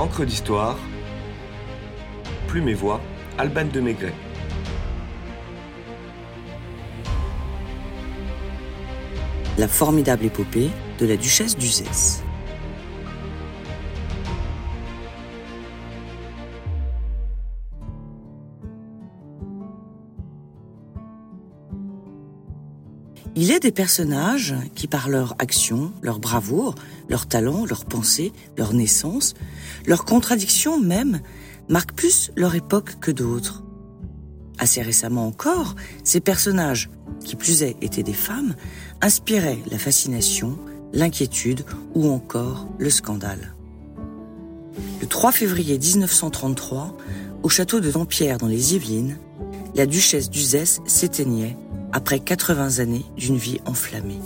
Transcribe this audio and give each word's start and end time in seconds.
Encre 0.00 0.24
d'histoire, 0.24 0.78
Plume 2.48 2.70
et 2.70 2.74
Voix, 2.74 3.02
Alban 3.36 3.66
de 3.66 3.80
Maigret. 3.80 4.14
La 9.58 9.68
formidable 9.68 10.24
épopée 10.24 10.70
de 10.98 11.06
la 11.06 11.18
duchesse 11.18 11.54
d'Uzès. 11.54 12.22
Il 23.36 23.52
est 23.52 23.60
des 23.60 23.70
personnages 23.70 24.54
qui, 24.74 24.88
par 24.88 25.08
leur 25.08 25.36
action, 25.38 25.92
leur 26.02 26.18
bravoure, 26.18 26.74
leur 27.08 27.26
talent, 27.26 27.64
leur 27.64 27.84
pensée, 27.84 28.32
leur 28.58 28.74
naissance, 28.74 29.34
leur 29.86 30.04
contradiction 30.04 30.80
même, 30.80 31.20
marquent 31.68 31.94
plus 31.94 32.32
leur 32.36 32.54
époque 32.56 32.96
que 33.00 33.12
d'autres. 33.12 33.62
Assez 34.58 34.82
récemment 34.82 35.26
encore, 35.26 35.76
ces 36.02 36.20
personnages, 36.20 36.90
qui 37.24 37.36
plus 37.36 37.62
est 37.62 37.76
étaient 37.80 38.02
des 38.02 38.12
femmes, 38.12 38.54
inspiraient 39.00 39.60
la 39.70 39.78
fascination, 39.78 40.58
l'inquiétude 40.92 41.64
ou 41.94 42.10
encore 42.10 42.68
le 42.78 42.90
scandale. 42.90 43.54
Le 45.00 45.06
3 45.06 45.32
février 45.32 45.78
1933, 45.78 46.96
au 47.42 47.48
château 47.48 47.80
de 47.80 47.90
Dampierre 47.90 48.38
dans 48.38 48.48
les 48.48 48.74
Yvelines, 48.74 49.16
la 49.76 49.86
duchesse 49.86 50.30
d'Uzès 50.30 50.80
s'éteignait 50.84 51.56
après 51.92 52.20
80 52.20 52.78
années 52.78 53.04
d'une 53.16 53.36
vie 53.36 53.60
enflammée. 53.66 54.20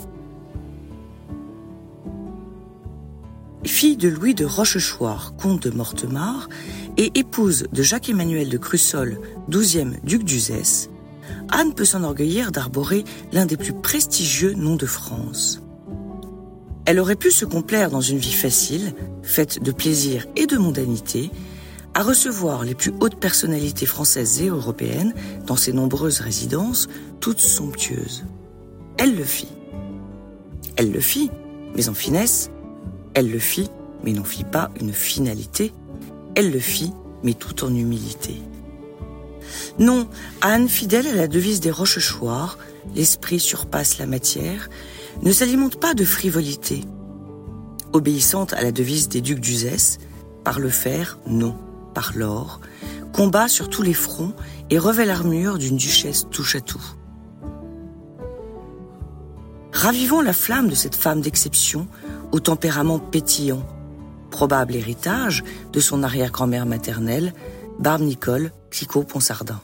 Fille 3.63 3.97
de 3.97 4.07
Louis 4.07 4.35
de 4.35 4.45
Rochechouart, 4.45 5.35
comte 5.37 5.63
de 5.63 5.75
Mortemart, 5.75 6.49
et 6.97 7.11
épouse 7.15 7.65
de 7.73 7.83
Jacques-Emmanuel 7.83 8.49
de 8.49 8.57
Crussol, 8.57 9.19
12e 9.49 9.95
duc 10.03 10.23
d'Uzès, 10.23 10.89
Anne 11.49 11.73
peut 11.73 11.85
s'enorgueillir 11.85 12.51
d'arborer 12.51 13.03
l'un 13.31 13.45
des 13.45 13.57
plus 13.57 13.73
prestigieux 13.73 14.53
noms 14.53 14.75
de 14.75 14.85
France. 14.85 15.61
Elle 16.85 16.99
aurait 16.99 17.15
pu 17.15 17.31
se 17.31 17.45
complaire 17.45 17.89
dans 17.89 18.01
une 18.01 18.19
vie 18.19 18.31
facile, 18.31 18.93
faite 19.23 19.61
de 19.61 19.71
plaisir 19.71 20.27
et 20.35 20.45
de 20.45 20.57
mondanité, 20.57 21.31
à 21.95 22.03
recevoir 22.03 22.65
les 22.65 22.75
plus 22.75 22.93
hautes 22.99 23.15
personnalités 23.15 23.85
françaises 23.85 24.41
et 24.41 24.49
européennes 24.49 25.13
dans 25.47 25.55
ses 25.55 25.71
nombreuses 25.71 26.19
résidences, 26.19 26.89
toutes 27.21 27.39
somptueuses. 27.39 28.25
Elle 28.97 29.15
le 29.15 29.23
fit. 29.23 29.47
Elle 30.75 30.91
le 30.91 30.99
fit, 30.99 31.31
mais 31.73 31.87
en 31.87 31.93
finesse. 31.93 32.51
Elle 33.13 33.31
le 33.31 33.39
fit, 33.39 33.71
mais 34.03 34.11
n'en 34.11 34.25
fit 34.25 34.43
pas 34.43 34.71
une 34.81 34.91
finalité. 34.91 35.73
Elle 36.35 36.51
le 36.51 36.59
fit, 36.59 36.91
mais 37.23 37.33
tout 37.33 37.63
en 37.63 37.73
humilité. 37.73 38.41
Non, 39.79 40.09
Anne, 40.41 40.67
fidèle 40.67 41.07
à 41.07 41.13
la 41.13 41.29
devise 41.29 41.61
des 41.61 41.71
Rochechouart, 41.71 42.57
l'esprit 42.93 43.39
surpasse 43.39 43.99
la 43.99 44.05
matière, 44.05 44.69
ne 45.23 45.31
s'alimente 45.31 45.79
pas 45.79 45.93
de 45.93 46.03
frivolité. 46.03 46.81
Obéissante 47.93 48.51
à 48.51 48.63
la 48.63 48.73
devise 48.73 49.07
des 49.07 49.21
ducs 49.21 49.39
d'Uzès, 49.39 49.99
par 50.43 50.59
le 50.59 50.69
fer, 50.69 51.19
non 51.25 51.55
par 51.95 52.11
l'or, 52.13 52.61
combat 53.11 53.47
sur 53.47 53.69
tous 53.69 53.81
les 53.81 53.93
fronts 53.93 54.33
et 54.69 54.77
revêt 54.77 55.05
l'armure 55.05 55.57
d'une 55.57 55.77
duchesse 55.77 56.27
touche 56.29 56.55
à 56.55 56.61
tout. 56.61 56.83
Ravivons 59.73 60.21
la 60.21 60.33
flamme 60.33 60.69
de 60.69 60.75
cette 60.75 60.95
femme 60.95 61.21
d'exception 61.21 61.87
au 62.31 62.39
tempérament 62.39 62.99
pétillant, 62.99 63.65
probable 64.29 64.75
héritage 64.75 65.43
de 65.73 65.79
son 65.79 66.03
arrière-grand-mère 66.03 66.65
maternelle, 66.65 67.33
Barbe 67.79 68.01
Nicole 68.01 68.51
Clicquot 68.69 69.03
Ponsardin. 69.03 69.61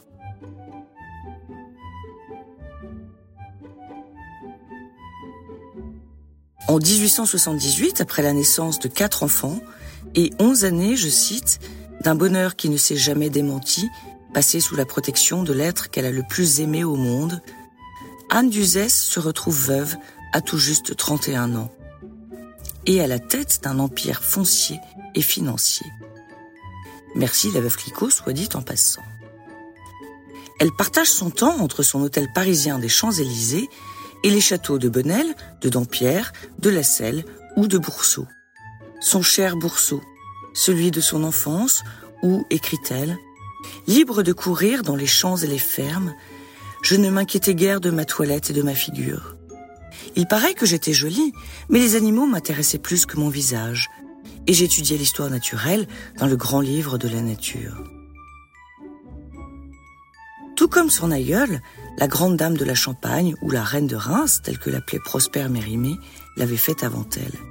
En 6.68 6.78
1878, 6.78 8.00
après 8.00 8.22
la 8.22 8.32
naissance 8.32 8.80
de 8.80 8.88
quatre 8.88 9.24
enfants 9.24 9.60
et 10.16 10.32
onze 10.40 10.64
années, 10.64 10.96
je 10.96 11.10
cite, 11.10 11.60
d'un 12.04 12.16
bonheur 12.16 12.56
qui 12.56 12.70
ne 12.70 12.78
s'est 12.78 12.98
jamais 12.98 13.30
démenti, 13.30 13.88
passé 14.34 14.60
sous 14.60 14.76
la 14.76 14.86
protection 14.86 15.44
de 15.44 15.54
l'être 15.54 15.90
qu'elle 15.90 16.06
a 16.06 16.12
le 16.12 16.24
plus 16.24 16.60
aimé 16.60 16.84
au 16.84 16.96
monde, 16.96 17.42
Anne 18.30 18.50
d'Uzès 18.50 18.90
se 18.90 19.20
retrouve 19.20 19.58
veuve 19.68 19.96
à 20.34 20.42
tout 20.42 20.58
juste 20.58 20.96
31 20.96 21.56
ans 21.56 21.72
et 22.86 23.02
à 23.02 23.08
la 23.08 23.20
tête 23.20 23.60
d'un 23.64 23.80
empire 23.80 24.24
foncier 24.24 24.80
et 25.16 25.22
financier. 25.22 25.86
Merci 27.14 27.52
la 27.52 27.62
veuve 27.62 27.76
Clicquot, 27.76 28.10
soit 28.10 28.34
dit 28.34 28.50
en 28.54 28.62
passant. 28.62 29.04
Elle 30.60 30.72
partage 30.72 31.10
son 31.10 31.30
temps 31.30 31.60
entre 31.60 31.84
son 31.84 32.02
hôtel 32.02 32.32
parisien 32.34 32.80
des 32.80 32.90
Champs-Élysées 32.90 33.68
et 34.24 34.30
les 34.30 34.42
châteaux 34.42 34.78
de 34.78 34.90
Bonnel, 34.90 35.36
de 35.62 35.70
Dampierre, 35.70 36.32
de 36.60 36.70
La 36.70 36.84
Selle 36.84 37.26
ou 37.58 37.68
de 37.68 37.78
Boursault. 37.78 38.28
Son 39.02 39.22
cher 39.22 39.58
Boursault, 39.58 40.02
celui 40.54 40.92
de 40.92 41.02
son 41.02 41.24
enfance, 41.24 41.84
où, 42.24 42.46
écrit-elle, 42.50 43.18
Libre 43.88 44.24
de 44.24 44.34
courir 44.34 44.84
dans 44.84 44.96
les 44.96 45.08
champs 45.08 45.38
et 45.38 45.48
les 45.48 45.60
fermes, 45.60 46.14
je 46.82 46.96
ne 46.96 47.10
m'inquiétais 47.10 47.56
guère 47.56 47.80
de 47.80 47.92
ma 47.92 48.06
toilette 48.06 48.50
et 48.50 48.54
de 48.54 48.62
ma 48.62 48.74
figure. 48.74 49.36
Il 50.16 50.28
paraît 50.28 50.54
que 50.54 50.66
j'étais 50.66 50.94
jolie, 50.94 51.34
mais 51.70 51.80
les 51.80 51.96
animaux 51.96 52.26
m'intéressaient 52.26 52.80
plus 52.80 53.06
que 53.06 53.18
mon 53.18 53.30
visage, 53.30 53.90
et 54.48 54.54
j'étudiais 54.54 54.98
l'histoire 54.98 55.30
naturelle 55.30 55.88
dans 56.18 56.26
le 56.26 56.36
grand 56.36 56.62
livre 56.62 56.98
de 56.98 57.08
la 57.08 57.22
nature. 57.22 57.84
Tout 60.56 60.68
comme 60.68 60.90
son 60.90 61.12
aïeule, 61.12 61.62
la 61.98 62.08
grande 62.08 62.38
dame 62.38 62.58
de 62.58 62.66
la 62.66 62.76
Champagne 62.76 63.36
ou 63.42 63.52
la 63.52 63.64
reine 63.64 63.88
de 63.88 63.96
Reims, 63.96 64.42
telle 64.44 64.60
que 64.60 64.70
l'appelait 64.70 65.00
Prosper 65.00 65.48
Mérimée, 65.50 65.98
l'avait 66.38 66.58
fait 66.58 66.84
avant 66.84 67.06
elle. 67.16 67.51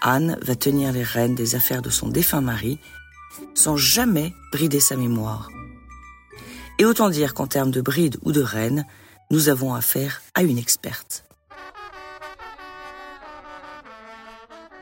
Anne 0.00 0.38
va 0.42 0.54
tenir 0.54 0.92
les 0.92 1.02
rênes 1.02 1.34
des 1.34 1.54
affaires 1.54 1.82
de 1.82 1.90
son 1.90 2.08
défunt 2.08 2.40
mari 2.40 2.78
sans 3.54 3.76
jamais 3.76 4.34
brider 4.52 4.80
sa 4.80 4.96
mémoire. 4.96 5.50
Et 6.78 6.84
autant 6.84 7.10
dire 7.10 7.34
qu'en 7.34 7.46
termes 7.46 7.70
de 7.70 7.80
bride 7.80 8.16
ou 8.22 8.32
de 8.32 8.40
reine, 8.40 8.86
nous 9.30 9.48
avons 9.48 9.74
affaire 9.74 10.22
à 10.34 10.42
une 10.42 10.58
experte. 10.58 11.24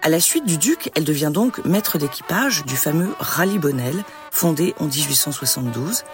À 0.02 0.08
la 0.08 0.20
suite 0.20 0.46
du 0.46 0.56
duc, 0.56 0.90
elle 0.94 1.04
devient 1.04 1.32
donc 1.32 1.64
maître 1.64 1.98
d'équipage 1.98 2.64
du 2.64 2.76
fameux 2.76 3.12
Rallye 3.18 3.58
Bonnel, 3.58 4.04
fondé 4.30 4.72
en 4.78 4.86
1872, 4.86 6.04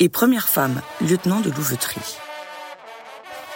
et 0.00 0.08
première 0.08 0.48
femme 0.48 0.82
lieutenant 1.00 1.40
de 1.40 1.50
louveterie. 1.50 2.16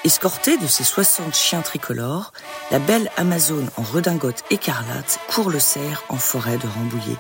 Escortée 0.02 0.56
de 0.56 0.66
ses 0.66 0.82
60 0.82 1.34
chiens 1.34 1.60
tricolores, 1.60 2.32
la 2.70 2.78
belle 2.78 3.10
Amazone 3.18 3.68
en 3.76 3.82
redingote 3.82 4.44
écarlate 4.48 5.20
court 5.28 5.50
le 5.50 5.60
cerf 5.60 6.04
en 6.08 6.16
forêt 6.16 6.56
de 6.56 6.66
Rambouillet. 6.66 7.18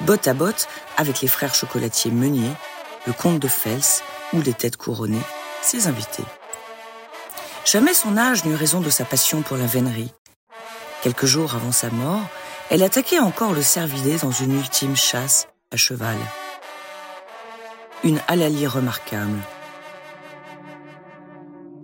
Botte 0.00 0.28
à 0.28 0.32
botte 0.32 0.66
avec 0.96 1.20
les 1.20 1.28
frères 1.28 1.54
chocolatiers 1.54 2.10
Meunier, 2.10 2.50
le 3.06 3.12
comte 3.12 3.38
de 3.38 3.48
Fels 3.48 4.02
ou 4.32 4.40
les 4.40 4.54
têtes 4.54 4.78
couronnées, 4.78 5.20
ses 5.60 5.88
invités. 5.88 6.24
Jamais 7.66 7.92
son 7.92 8.16
âge 8.16 8.46
n'eut 8.46 8.54
raison 8.54 8.80
de 8.80 8.88
sa 8.88 9.04
passion 9.04 9.42
pour 9.42 9.58
la 9.58 9.66
vénerie. 9.66 10.14
Quelques 11.02 11.26
jours 11.26 11.54
avant 11.54 11.72
sa 11.72 11.90
mort, 11.90 12.22
elle 12.70 12.82
attaquait 12.82 13.18
encore 13.18 13.52
le 13.52 13.62
cervidé 13.62 14.16
dans 14.16 14.32
une 14.32 14.56
ultime 14.56 14.96
chasse 14.96 15.48
à 15.70 15.76
cheval. 15.76 16.16
Une 18.04 18.22
halalie 18.26 18.66
remarquable, 18.66 19.38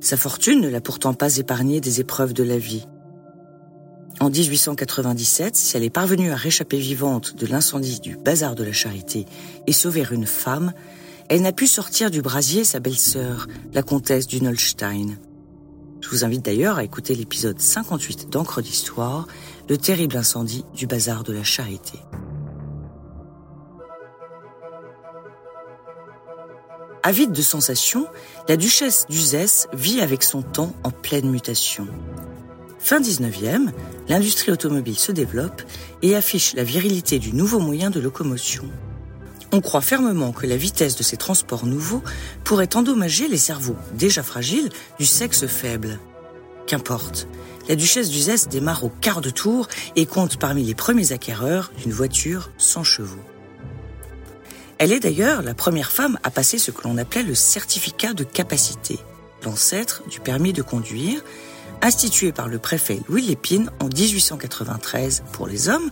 sa 0.04 0.16
fortune 0.18 0.60
ne 0.60 0.68
l'a 0.68 0.82
pourtant 0.82 1.14
pas 1.14 1.38
épargnée 1.38 1.80
des 1.80 2.00
épreuves 2.00 2.34
de 2.34 2.42
la 2.42 2.58
vie. 2.58 2.86
En 4.20 4.28
1897, 4.30 5.56
si 5.56 5.76
elle 5.76 5.82
est 5.82 5.90
parvenue 5.90 6.30
à 6.30 6.36
réchapper 6.36 6.78
vivante 6.78 7.36
de 7.36 7.46
l'incendie 7.46 8.00
du 8.00 8.16
bazar 8.16 8.54
de 8.54 8.64
la 8.64 8.72
charité 8.72 9.24
et 9.66 9.72
sauver 9.72 10.04
une 10.10 10.26
femme, 10.26 10.72
elle 11.28 11.42
n'a 11.42 11.52
pu 11.52 11.66
sortir 11.66 12.10
du 12.10 12.20
brasier 12.20 12.64
sa 12.64 12.80
belle-sœur, 12.80 13.48
la 13.72 13.82
comtesse 13.82 14.26
d'Unolstein. 14.26 15.16
Je 16.02 16.08
vous 16.10 16.24
invite 16.24 16.44
d'ailleurs 16.44 16.76
à 16.76 16.84
écouter 16.84 17.14
l'épisode 17.14 17.58
58 17.58 18.28
d'Encre 18.30 18.60
d'Histoire, 18.60 19.26
le 19.70 19.78
terrible 19.78 20.18
incendie 20.18 20.66
du 20.74 20.86
bazar 20.86 21.24
de 21.24 21.32
la 21.32 21.44
charité. 21.44 21.98
Avide 27.06 27.32
de 27.32 27.42
sensations, 27.42 28.06
la 28.48 28.56
duchesse 28.56 29.04
d'Uzès 29.10 29.68
vit 29.74 30.00
avec 30.00 30.22
son 30.22 30.40
temps 30.40 30.72
en 30.84 30.90
pleine 30.90 31.28
mutation. 31.28 31.86
Fin 32.78 32.98
19e, 32.98 33.72
l'industrie 34.08 34.52
automobile 34.52 34.98
se 34.98 35.12
développe 35.12 35.60
et 36.00 36.16
affiche 36.16 36.54
la 36.54 36.64
virilité 36.64 37.18
du 37.18 37.34
nouveau 37.34 37.58
moyen 37.58 37.90
de 37.90 38.00
locomotion. 38.00 38.64
On 39.52 39.60
croit 39.60 39.82
fermement 39.82 40.32
que 40.32 40.46
la 40.46 40.56
vitesse 40.56 40.96
de 40.96 41.02
ces 41.02 41.18
transports 41.18 41.66
nouveaux 41.66 42.02
pourrait 42.42 42.74
endommager 42.74 43.28
les 43.28 43.36
cerveaux 43.36 43.76
déjà 43.92 44.22
fragiles 44.22 44.70
du 44.98 45.04
sexe 45.04 45.46
faible. 45.46 45.98
Qu'importe. 46.66 47.28
La 47.68 47.76
duchesse 47.76 48.08
d'Uzès 48.08 48.48
démarre 48.50 48.82
au 48.82 48.88
quart 48.88 49.20
de 49.20 49.28
tour 49.28 49.68
et 49.94 50.06
compte 50.06 50.38
parmi 50.38 50.64
les 50.64 50.74
premiers 50.74 51.12
acquéreurs 51.12 51.70
d'une 51.76 51.92
voiture 51.92 52.50
sans 52.56 52.82
chevaux. 52.82 53.20
Elle 54.84 54.92
est 54.92 55.00
d'ailleurs 55.00 55.40
la 55.40 55.54
première 55.54 55.90
femme 55.90 56.18
à 56.24 56.30
passer 56.30 56.58
ce 56.58 56.70
que 56.70 56.82
l'on 56.82 56.98
appelait 56.98 57.22
le 57.22 57.34
certificat 57.34 58.12
de 58.12 58.22
capacité, 58.22 58.98
l'ancêtre 59.42 60.02
du 60.10 60.20
permis 60.20 60.52
de 60.52 60.60
conduire, 60.60 61.24
institué 61.80 62.32
par 62.32 62.48
le 62.48 62.58
préfet 62.58 63.00
Louis 63.08 63.22
Lépine 63.22 63.70
en 63.80 63.86
1893 63.86 65.24
pour 65.32 65.46
les 65.46 65.70
hommes 65.70 65.88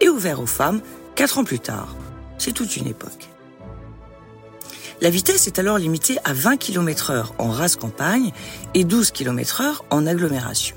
et 0.00 0.08
ouvert 0.08 0.38
aux 0.38 0.46
femmes 0.46 0.80
quatre 1.16 1.38
ans 1.38 1.44
plus 1.44 1.58
tard. 1.58 1.96
C'est 2.38 2.52
toute 2.52 2.76
une 2.76 2.86
époque. 2.86 3.30
La 5.00 5.10
vitesse 5.10 5.48
est 5.48 5.58
alors 5.58 5.78
limitée 5.78 6.18
à 6.22 6.32
20 6.32 6.56
km 6.56 7.10
heure 7.10 7.34
en 7.38 7.50
race 7.50 7.74
campagne 7.74 8.30
et 8.74 8.84
12 8.84 9.10
km 9.10 9.60
heure 9.60 9.84
en 9.90 10.06
agglomération. 10.06 10.76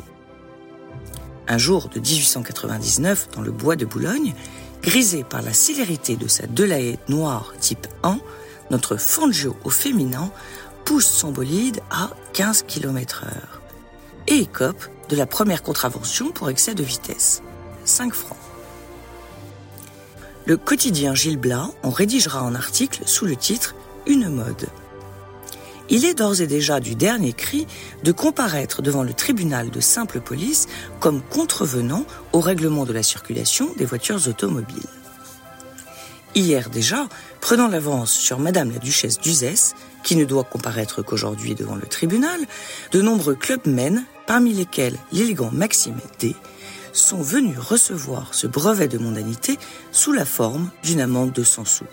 Un 1.48 1.60
jour 1.60 1.90
de 1.90 2.00
1899, 2.00 3.30
dans 3.36 3.42
le 3.42 3.52
bois 3.52 3.76
de 3.76 3.86
Boulogne, 3.86 4.34
grisé 4.84 5.24
par 5.24 5.42
la 5.42 5.54
célérité 5.54 6.16
de 6.16 6.28
sa 6.28 6.46
Delahaye 6.46 7.00
noire 7.08 7.54
type 7.60 7.88
1, 8.04 8.20
notre 8.70 8.98
Fangio 8.98 9.56
au 9.64 9.70
féminin 9.70 10.30
pousse 10.86 11.08
son 11.08 11.32
bolide 11.32 11.82
à 11.90 12.10
15 12.34 12.64
km 12.64 13.24
heure 13.26 13.62
et 14.28 14.40
écope 14.40 14.86
de 15.10 15.16
la 15.16 15.26
première 15.26 15.64
contravention 15.64 16.32
pour 16.32 16.50
excès 16.50 16.76
de 16.76 16.84
vitesse. 16.84 17.42
5 17.86 18.14
francs. 18.14 18.38
Le 20.46 20.58
quotidien 20.58 21.16
Gilles 21.16 21.38
Blas 21.38 21.70
en 21.84 21.90
rédigera 21.90 22.42
un 22.42 22.56
article 22.56 23.04
sous 23.06 23.26
le 23.26 23.36
titre 23.36 23.76
Une 24.06 24.28
mode. 24.28 24.68
Il 25.90 26.06
est 26.06 26.14
d'ores 26.14 26.42
et 26.42 26.48
déjà 26.48 26.80
du 26.80 26.96
dernier 26.96 27.34
cri 27.34 27.68
de 28.04 28.12
comparaître 28.12 28.82
devant 28.82 29.04
le 29.04 29.14
tribunal 29.14 29.70
de 29.70 29.82
simple 29.82 30.22
police 30.22 30.68
comme 31.00 31.22
contrevenant 31.22 32.06
au 32.32 32.40
règlement 32.40 32.86
de 32.86 32.94
la 32.94 33.04
circulation 33.04 33.74
des 33.78 33.86
voitures 33.86 34.28
automobiles. 34.28 34.88
Hier 36.36 36.70
déjà, 36.72 37.08
prenant 37.42 37.68
l'avance 37.68 38.12
sur 38.12 38.40
Madame 38.40 38.72
la 38.72 38.80
Duchesse 38.80 39.20
d'Uzès, 39.20 39.76
qui 40.04 40.16
ne 40.16 40.26
doit 40.26 40.44
comparaître 40.44 41.04
qu'aujourd'hui 41.04 41.54
devant 41.54 41.76
le 41.76 41.86
tribunal, 41.86 42.40
de 42.92 43.02
nombreux 43.02 43.36
clubmen, 43.36 44.04
parmi 44.26 44.54
lesquels 44.54 44.98
l'élégant 45.12 45.52
Maxime 45.52 46.00
D, 46.20 46.36
sont 46.92 47.22
venus 47.22 47.58
recevoir 47.60 48.34
ce 48.34 48.48
brevet 48.48 48.88
de 48.88 48.98
mondanité 48.98 49.60
sous 49.92 50.12
la 50.12 50.26
forme 50.26 50.72
d'une 50.84 51.02
amende 51.02 51.34
de 51.34 51.44
100 51.44 51.66
sous. 51.66 51.86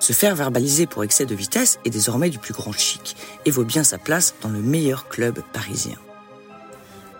Se 0.00 0.12
faire 0.12 0.34
verbaliser 0.34 0.86
pour 0.86 1.04
excès 1.04 1.26
de 1.26 1.34
vitesse 1.34 1.78
est 1.84 1.90
désormais 1.90 2.30
du 2.30 2.38
plus 2.38 2.54
grand 2.54 2.72
chic 2.72 3.16
et 3.44 3.50
vaut 3.50 3.64
bien 3.64 3.84
sa 3.84 3.98
place 3.98 4.34
dans 4.40 4.48
le 4.48 4.60
meilleur 4.60 5.08
club 5.08 5.42
parisien. 5.52 5.98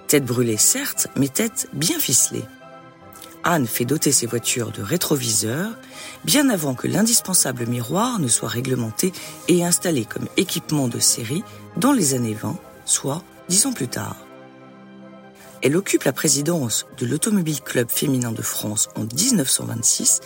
Tête 0.06 0.24
brûlée 0.24 0.56
certes, 0.56 1.08
mais 1.16 1.28
tête 1.28 1.68
bien 1.72 1.98
ficelée. 1.98 2.44
Anne 3.44 3.66
fait 3.66 3.84
doter 3.84 4.12
ses 4.12 4.26
voitures 4.26 4.72
de 4.72 4.82
rétroviseurs 4.82 5.72
bien 6.24 6.48
avant 6.48 6.74
que 6.74 6.88
l'indispensable 6.88 7.66
miroir 7.66 8.18
ne 8.18 8.28
soit 8.28 8.48
réglementé 8.48 9.12
et 9.48 9.64
installé 9.64 10.04
comme 10.04 10.28
équipement 10.36 10.88
de 10.88 10.98
série 10.98 11.44
dans 11.76 11.92
les 11.92 12.14
années 12.14 12.34
20, 12.34 12.56
soit 12.84 13.22
dix 13.48 13.66
ans 13.66 13.72
plus 13.72 13.88
tard. 13.88 14.16
Elle 15.62 15.76
occupe 15.76 16.04
la 16.04 16.12
présidence 16.12 16.86
de 16.98 17.06
l'Automobile 17.06 17.60
Club 17.60 17.90
féminin 17.90 18.32
de 18.32 18.42
France 18.42 18.88
en 18.94 19.02
1926 19.02 20.20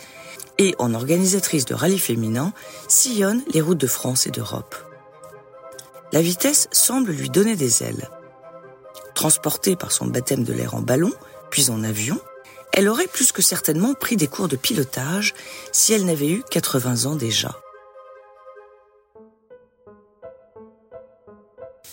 et 0.57 0.75
en 0.79 0.93
organisatrice 0.93 1.65
de 1.65 1.73
rallye 1.73 1.99
féminin 1.99 2.53
sillonne 2.87 3.43
les 3.53 3.61
routes 3.61 3.77
de 3.77 3.87
France 3.87 4.27
et 4.27 4.31
d'Europe. 4.31 4.75
La 6.11 6.21
vitesse 6.21 6.67
semble 6.71 7.11
lui 7.11 7.29
donner 7.29 7.55
des 7.55 7.83
ailes. 7.83 8.09
Transportée 9.15 9.75
par 9.75 9.91
son 9.91 10.05
baptême 10.05 10.43
de 10.43 10.53
l'air 10.53 10.75
en 10.75 10.81
ballon, 10.81 11.11
puis 11.49 11.69
en 11.69 11.83
avion, 11.83 12.19
elle 12.71 12.89
aurait 12.89 13.07
plus 13.07 13.31
que 13.31 13.41
certainement 13.41 13.93
pris 13.93 14.15
des 14.15 14.27
cours 14.27 14.47
de 14.47 14.55
pilotage 14.55 15.33
si 15.71 15.93
elle 15.93 16.05
n'avait 16.05 16.29
eu 16.29 16.43
80 16.49 17.05
ans 17.05 17.15
déjà. 17.15 17.59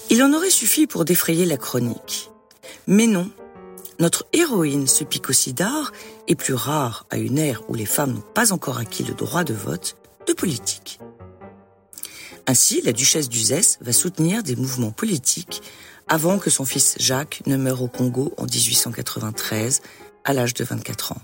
Il 0.09 0.23
en 0.23 0.33
aurait 0.33 0.51
suffi 0.51 0.87
pour 0.87 1.05
défrayer 1.05 1.47
la 1.47 1.57
chronique. 1.57 2.31
Mais 2.87 3.07
non, 3.07 3.31
notre 4.01 4.27
héroïne 4.33 4.87
se 4.87 5.05
pique 5.05 5.29
aussi 5.29 5.53
d'art, 5.53 5.93
et 6.27 6.35
plus 6.35 6.55
rare 6.55 7.07
à 7.11 7.19
une 7.19 7.39
ère 7.39 7.63
où 7.69 7.75
les 7.75 7.87
femmes 7.87 8.15
n'ont 8.15 8.21
pas 8.35 8.53
encore 8.53 8.79
acquis 8.79 9.05
le 9.05 9.15
droit 9.15 9.45
de 9.45 9.55
vote, 9.55 9.97
de 10.27 10.33
politique. 10.33 10.99
Ainsi, 12.47 12.81
la 12.83 12.93
duchesse 12.93 13.29
d'Uzès 13.29 13.79
va 13.81 13.93
soutenir 13.93 14.43
des 14.43 14.57
mouvements 14.57 14.91
politiques 14.91 15.63
avant 16.09 16.39
que 16.39 16.51
son 16.51 16.65
fils 16.65 16.97
Jacques 16.99 17.43
ne 17.47 17.57
meure 17.57 17.83
au 17.83 17.89
Congo 17.89 18.35
en 18.39 18.45
1893, 18.45 19.83
à 20.25 20.33
l'âge 20.33 20.55
de 20.55 20.65
24 20.65 21.13
ans. 21.13 21.23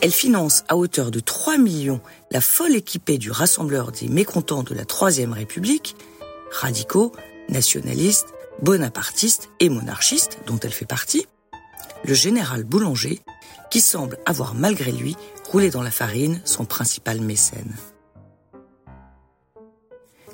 Elle 0.00 0.10
finance 0.10 0.64
à 0.68 0.76
hauteur 0.76 1.10
de 1.12 1.20
3 1.20 1.56
millions 1.56 2.00
la 2.32 2.40
folle 2.40 2.74
équipée 2.74 3.18
du 3.18 3.30
rassembleur 3.30 3.92
des 3.92 4.08
mécontents 4.08 4.64
de 4.64 4.74
la 4.74 4.84
Troisième 4.84 5.32
République, 5.32 5.94
radicaux, 6.50 7.12
nationalistes, 7.48 8.34
bonapartiste 8.60 9.48
et 9.60 9.68
monarchiste, 9.68 10.38
dont 10.46 10.58
elle 10.60 10.72
fait 10.72 10.86
partie, 10.86 11.26
le 12.04 12.14
général 12.14 12.64
Boulanger, 12.64 13.20
qui 13.70 13.80
semble 13.80 14.18
avoir 14.26 14.54
malgré 14.54 14.92
lui 14.92 15.16
roulé 15.50 15.70
dans 15.70 15.82
la 15.82 15.90
farine 15.90 16.40
son 16.44 16.64
principal 16.64 17.20
mécène. 17.20 17.76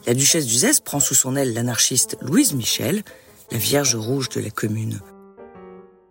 La 0.07 0.15
duchesse 0.15 0.47
d'Uzès 0.47 0.81
prend 0.85 1.01
sous 1.01 1.15
son 1.15 1.37
aile 1.37 1.53
l'anarchiste 1.53 2.17
Louise 2.23 2.55
Michel, 2.55 3.03
la 3.51 3.59
Vierge 3.59 3.95
rouge 3.95 4.29
de 4.31 4.41
la 4.41 4.51
commune. 4.51 5.01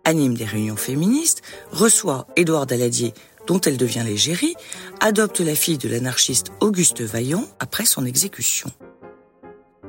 Anime 0.04 0.34
des 0.34 0.44
réunions 0.44 0.76
féministes, 0.76 1.42
reçoit 1.70 2.26
Édouard 2.36 2.66
Daladier, 2.66 3.12
dont 3.46 3.60
elle 3.60 3.76
devient 3.76 4.04
l'égérie, 4.04 4.54
adopte 5.00 5.40
la 5.40 5.54
fille 5.54 5.78
de 5.78 5.88
l'anarchiste 5.88 6.52
Auguste 6.60 7.00
Vaillant 7.00 7.46
après 7.58 7.86
son 7.86 8.04
exécution 8.04 8.70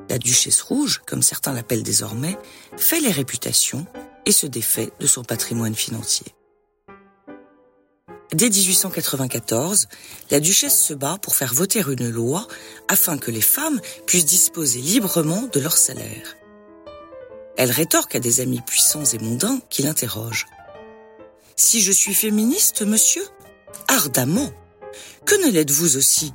la 0.10 0.18
Duchesse 0.18 0.62
Rouge, 0.62 1.02
comme 1.06 1.22
certains 1.22 1.54
l'appellent 1.54 1.84
désormais, 1.84 2.38
fait 2.78 3.00
les 3.00 3.12
réputations 3.12 3.86
et 4.26 4.32
se 4.32 4.48
défait 4.48 4.92
de 5.00 5.08
son 5.08 5.24
patrimoine 5.24 5.76
financier. 5.76 6.28
Dès 8.32 8.50
1894, 8.50 9.88
la 10.30 10.40
duchesse 10.40 10.80
se 10.80 10.94
bat 10.94 11.18
pour 11.20 11.36
faire 11.36 11.52
voter 11.52 11.82
une 11.82 12.10
loi 12.10 12.48
afin 12.88 13.18
que 13.18 13.32
les 13.32 13.42
femmes 13.42 13.82
puissent 14.06 14.26
disposer 14.26 14.82
librement 14.82 15.50
de 15.52 15.60
leur 15.60 15.76
salaire. 15.76 16.36
Elle 17.58 17.72
rétorque 17.72 18.16
à 18.16 18.20
des 18.20 18.40
amis 18.40 18.62
puissants 18.62 19.04
et 19.04 19.18
mondains 19.18 19.60
qui 19.72 19.82
l'interrogent. 19.82 20.46
Si 21.56 21.82
je 21.82 21.92
suis 21.92 22.14
féministe, 22.14 22.84
monsieur 22.84 23.24
Ardemment. 23.88 24.52
Que 25.26 25.36
ne 25.46 25.52
l'êtes-vous 25.52 25.98
aussi 25.98 26.32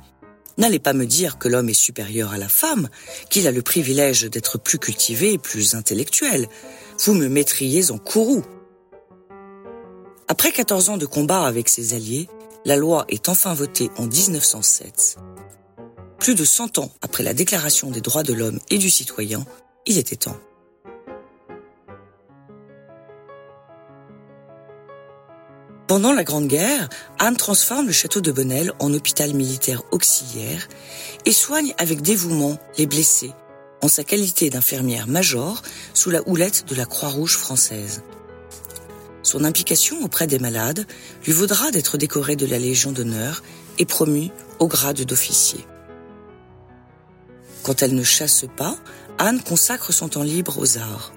N'allez 0.57 0.79
pas 0.79 0.93
me 0.93 1.05
dire 1.05 1.37
que 1.37 1.49
l'homme 1.49 1.69
est 1.69 1.73
supérieur 1.73 2.31
à 2.31 2.37
la 2.37 2.47
femme, 2.47 2.89
qu'il 3.29 3.47
a 3.47 3.51
le 3.51 3.61
privilège 3.61 4.23
d'être 4.23 4.57
plus 4.57 4.79
cultivé 4.79 5.33
et 5.33 5.37
plus 5.37 5.75
intellectuel. 5.75 6.47
Vous 7.03 7.13
me 7.13 7.27
mettriez 7.27 7.91
en 7.91 7.97
courroux. 7.97 8.43
Après 10.27 10.51
14 10.51 10.89
ans 10.89 10.97
de 10.97 11.05
combat 11.05 11.45
avec 11.45 11.69
ses 11.69 11.93
alliés, 11.93 12.29
la 12.63 12.77
loi 12.77 13.05
est 13.09 13.29
enfin 13.29 13.53
votée 13.53 13.91
en 13.97 14.07
1907. 14.07 15.17
Plus 16.19 16.35
de 16.35 16.45
100 16.45 16.79
ans 16.79 16.91
après 17.01 17.23
la 17.23 17.33
Déclaration 17.33 17.91
des 17.91 18.01
droits 18.01 18.23
de 18.23 18.33
l'homme 18.33 18.59
et 18.71 18.77
du 18.77 18.89
citoyen, 18.89 19.45
il 19.85 19.97
était 19.97 20.15
temps. 20.15 20.37
Pendant 25.87 26.13
la 26.13 26.23
Grande 26.23 26.47
Guerre, 26.47 26.89
Anne 27.19 27.37
transforme 27.37 27.85
le 27.85 27.91
château 27.91 28.19
de 28.19 28.31
Bonnel 28.31 28.73
en 28.79 28.91
hôpital 28.91 29.35
militaire 29.35 29.83
auxiliaire 29.91 30.67
et 31.25 31.31
soigne 31.31 31.75
avec 31.77 32.01
dévouement 32.01 32.57
les 32.79 32.87
blessés 32.87 33.33
en 33.83 33.87
sa 33.87 34.03
qualité 34.03 34.49
d'infirmière 34.49 35.07
major 35.07 35.61
sous 35.93 36.09
la 36.09 36.27
houlette 36.27 36.65
de 36.67 36.73
la 36.73 36.85
Croix-Rouge 36.85 37.37
française. 37.37 38.01
Son 39.21 39.43
implication 39.43 40.03
auprès 40.03 40.25
des 40.25 40.39
malades 40.39 40.87
lui 41.23 41.33
vaudra 41.33 41.69
d'être 41.69 41.99
décorée 41.99 42.35
de 42.35 42.47
la 42.47 42.57
Légion 42.57 42.91
d'honneur 42.91 43.43
et 43.77 43.85
promue 43.85 44.31
au 44.57 44.67
grade 44.67 45.01
d'officier. 45.01 45.67
Quand 47.61 47.83
elle 47.83 47.93
ne 47.93 48.03
chasse 48.03 48.45
pas, 48.57 48.75
Anne 49.19 49.41
consacre 49.41 49.93
son 49.93 50.09
temps 50.09 50.23
libre 50.23 50.57
aux 50.57 50.79
arts. 50.79 51.13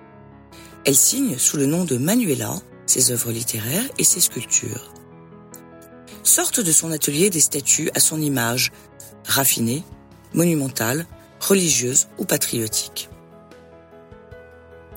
Elle 0.85 0.97
signe 0.97 1.39
sous 1.39 1.57
le 1.57 1.65
nom 1.65 1.85
de 1.85 1.97
Manuela 1.97 2.57
ses 2.89 3.13
œuvres 3.13 3.33
littéraires 3.33 3.89
et 3.99 4.05
ses 4.05 4.21
sculptures. 4.21 4.93
Sortent 6.23 6.61
de 6.61 6.73
son 6.73 6.91
atelier 6.91 7.31
des 7.31 7.41
statues 7.41 7.91
à 7.95 8.01
son 8.01 8.21
image, 8.21 8.73
raffinées, 9.25 9.85
monumentales, 10.35 11.07
religieuses 11.41 12.09
ou 12.19 12.25
patriotiques. 12.25 13.09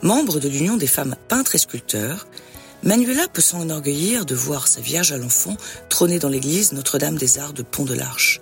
Membre 0.02 0.40
de 0.40 0.50
l'Union 0.50 0.78
des 0.78 0.88
femmes 0.88 1.16
peintres 1.28 1.56
et 1.56 1.60
sculpteurs, 1.60 2.28
Manuela 2.84 3.28
peut 3.28 3.42
s'enorgueillir 3.42 4.26
de 4.26 4.34
voir 4.34 4.68
sa 4.68 4.82
Vierge 4.82 5.12
à 5.12 5.18
l'enfant 5.18 5.56
trôner 5.90 6.18
dans 6.18 6.30
l'église 6.30 6.72
Notre-Dame 6.72 7.18
des 7.18 7.38
Arts 7.38 7.54
de 7.54 7.62
Pont 7.62 7.86
de 7.86 7.94
l'Arche. 7.94 8.42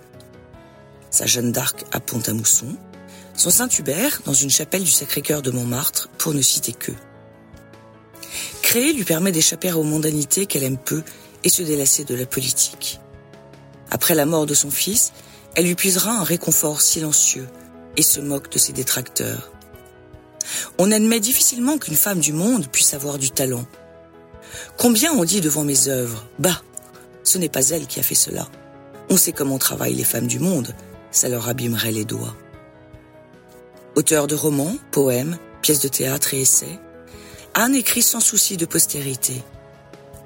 Sa 1.10 1.26
Jeanne 1.26 1.52
d'Arc 1.52 1.84
à 1.92 2.00
Pont-à-Mousson, 2.00 2.76
son 3.36 3.50
Saint-Hubert 3.50 4.22
dans 4.24 4.32
une 4.32 4.50
chapelle 4.50 4.84
du 4.84 4.90
Sacré-Cœur 4.90 5.42
de 5.42 5.50
Montmartre, 5.50 6.08
pour 6.16 6.32
ne 6.32 6.40
citer 6.40 6.72
que. 6.72 6.92
Créer 8.70 8.92
lui 8.92 9.02
permet 9.02 9.32
d'échapper 9.32 9.72
aux 9.72 9.82
mondanités 9.82 10.46
qu'elle 10.46 10.62
aime 10.62 10.78
peu 10.78 11.02
et 11.42 11.48
se 11.48 11.60
délasser 11.60 12.04
de 12.04 12.14
la 12.14 12.24
politique. 12.24 13.00
Après 13.90 14.14
la 14.14 14.26
mort 14.26 14.46
de 14.46 14.54
son 14.54 14.70
fils, 14.70 15.12
elle 15.56 15.66
lui 15.66 15.74
puisera 15.74 16.12
un 16.12 16.22
réconfort 16.22 16.80
silencieux 16.80 17.48
et 17.96 18.02
se 18.02 18.20
moque 18.20 18.48
de 18.52 18.60
ses 18.60 18.72
détracteurs. 18.72 19.50
On 20.78 20.92
admet 20.92 21.18
difficilement 21.18 21.78
qu'une 21.78 21.96
femme 21.96 22.20
du 22.20 22.32
monde 22.32 22.68
puisse 22.68 22.94
avoir 22.94 23.18
du 23.18 23.32
talent. 23.32 23.64
Combien 24.78 25.14
on 25.14 25.24
dit 25.24 25.40
devant 25.40 25.64
mes 25.64 25.88
œuvres, 25.88 26.24
bah, 26.38 26.62
ce 27.24 27.38
n'est 27.38 27.48
pas 27.48 27.70
elle 27.70 27.88
qui 27.88 27.98
a 27.98 28.04
fait 28.04 28.14
cela. 28.14 28.46
On 29.08 29.16
sait 29.16 29.32
comment 29.32 29.58
travaillent 29.58 29.94
les 29.94 30.04
femmes 30.04 30.28
du 30.28 30.38
monde, 30.38 30.76
ça 31.10 31.28
leur 31.28 31.48
abîmerait 31.48 31.90
les 31.90 32.04
doigts. 32.04 32.36
Auteur 33.96 34.28
de 34.28 34.36
romans, 34.36 34.76
poèmes, 34.92 35.38
pièces 35.60 35.80
de 35.80 35.88
théâtre 35.88 36.34
et 36.34 36.42
essais, 36.42 36.78
Anne 37.54 37.74
écrit 37.74 38.02
sans 38.02 38.20
souci 38.20 38.56
de 38.56 38.66
postérité. 38.66 39.42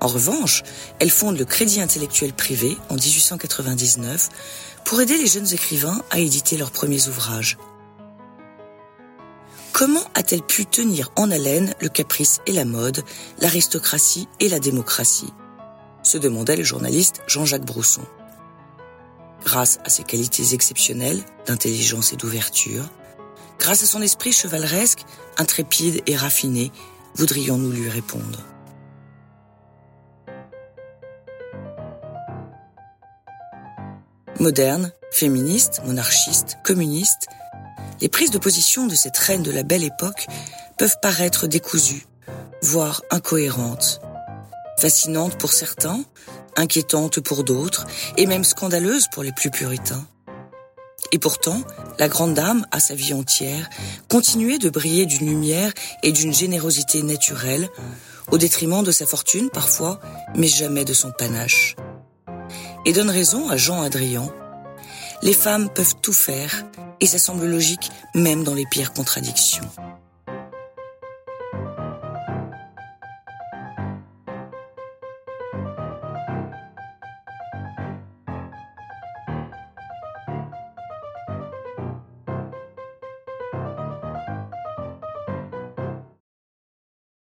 En 0.00 0.08
revanche, 0.08 0.62
elle 0.98 1.10
fonde 1.10 1.38
le 1.38 1.44
Crédit 1.44 1.80
intellectuel 1.80 2.34
privé 2.34 2.76
en 2.90 2.94
1899 2.94 4.28
pour 4.84 5.00
aider 5.00 5.16
les 5.16 5.26
jeunes 5.26 5.52
écrivains 5.52 6.02
à 6.10 6.18
éditer 6.18 6.56
leurs 6.56 6.70
premiers 6.70 7.08
ouvrages. 7.08 7.56
Comment 9.72 10.04
a-t-elle 10.14 10.42
pu 10.42 10.66
tenir 10.66 11.10
en 11.16 11.30
haleine 11.30 11.74
le 11.80 11.88
caprice 11.88 12.40
et 12.46 12.52
la 12.52 12.64
mode, 12.64 13.02
l'aristocratie 13.40 14.28
et 14.38 14.48
la 14.48 14.60
démocratie? 14.60 15.32
Se 16.02 16.18
demandait 16.18 16.56
le 16.56 16.62
journaliste 16.62 17.22
Jean-Jacques 17.26 17.64
Brousson. 17.64 18.04
Grâce 19.42 19.78
à 19.84 19.88
ses 19.88 20.04
qualités 20.04 20.54
exceptionnelles 20.54 21.24
d'intelligence 21.46 22.12
et 22.12 22.16
d'ouverture, 22.16 22.84
grâce 23.58 23.82
à 23.82 23.86
son 23.86 24.02
esprit 24.02 24.32
chevaleresque, 24.32 25.04
intrépide 25.38 26.02
et 26.06 26.14
raffiné, 26.14 26.70
voudrions-nous 27.14 27.70
lui 27.70 27.88
répondre? 27.88 28.40
Moderne, 34.40 34.92
féministe, 35.12 35.80
monarchiste, 35.84 36.58
communiste, 36.64 37.28
les 38.00 38.08
prises 38.08 38.30
de 38.30 38.38
position 38.38 38.86
de 38.86 38.94
cette 38.94 39.16
reine 39.16 39.42
de 39.42 39.52
la 39.52 39.62
belle 39.62 39.84
époque 39.84 40.26
peuvent 40.76 40.96
paraître 41.00 41.46
décousues, 41.46 42.06
voire 42.62 43.02
incohérentes, 43.10 44.00
fascinantes 44.78 45.38
pour 45.38 45.52
certains, 45.52 46.04
inquiétantes 46.56 47.20
pour 47.20 47.44
d'autres, 47.44 47.86
et 48.16 48.26
même 48.26 48.44
scandaleuses 48.44 49.06
pour 49.12 49.22
les 49.22 49.32
plus 49.32 49.50
puritains. 49.50 50.04
Et 51.12 51.18
pourtant, 51.18 51.60
la 51.98 52.08
grande 52.08 52.34
dame, 52.34 52.66
à 52.70 52.80
sa 52.80 52.94
vie 52.94 53.14
entière, 53.14 53.68
continuait 54.08 54.58
de 54.58 54.70
briller 54.70 55.06
d'une 55.06 55.26
lumière 55.26 55.72
et 56.02 56.12
d'une 56.12 56.32
générosité 56.32 57.02
naturelle, 57.02 57.68
au 58.30 58.38
détriment 58.38 58.82
de 58.82 58.90
sa 58.90 59.06
fortune 59.06 59.50
parfois, 59.50 60.00
mais 60.34 60.48
jamais 60.48 60.84
de 60.84 60.92
son 60.92 61.12
panache. 61.12 61.76
Et 62.84 62.92
donne 62.92 63.10
raison 63.10 63.48
à 63.48 63.56
Jean 63.56 63.82
Adrien. 63.82 64.28
Les 65.22 65.34
femmes 65.34 65.68
peuvent 65.68 65.94
tout 66.02 66.12
faire, 66.12 66.64
et 67.00 67.06
ça 67.06 67.18
semble 67.18 67.46
logique 67.46 67.90
même 68.14 68.44
dans 68.44 68.54
les 68.54 68.66
pires 68.66 68.92
contradictions. 68.92 69.68